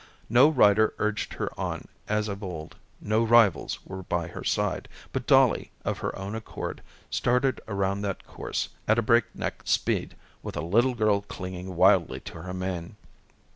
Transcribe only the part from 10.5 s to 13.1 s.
a little girl clinging wildly to her mane.